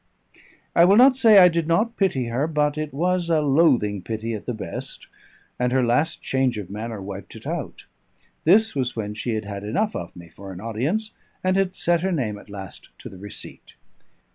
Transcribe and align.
I 0.75 0.83
will 0.83 0.95
not 0.95 1.15
say 1.15 1.37
I 1.37 1.47
did 1.47 1.67
not 1.67 1.95
pity 1.95 2.25
her, 2.29 2.47
but 2.47 2.75
it 2.75 2.91
was 2.91 3.29
a 3.29 3.39
loathing 3.39 4.01
pity 4.01 4.33
at 4.33 4.47
the 4.47 4.53
best; 4.55 5.05
and 5.59 5.71
her 5.71 5.85
last 5.85 6.23
change 6.23 6.57
of 6.57 6.71
manner 6.71 6.99
wiped 6.99 7.35
it 7.35 7.45
out. 7.45 7.85
This 8.43 8.73
was 8.75 8.95
when 8.95 9.13
she 9.13 9.35
had 9.35 9.45
had 9.45 9.63
enough 9.63 9.95
of 9.95 10.15
me 10.15 10.29
for 10.29 10.51
an 10.51 10.59
audience, 10.59 11.11
and 11.43 11.55
had 11.55 11.75
set 11.75 12.01
her 12.01 12.11
name 12.11 12.39
at 12.39 12.49
last 12.49 12.89
to 12.97 13.09
the 13.09 13.19
receipt. 13.19 13.75